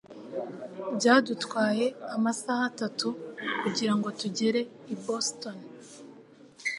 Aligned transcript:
Byadutwaye 0.97 1.85
amasaha 2.15 2.63
atatu 2.71 3.07
kugirango 3.61 4.07
tugere 4.19 4.61
i 4.93 4.95
Boston 5.05 5.55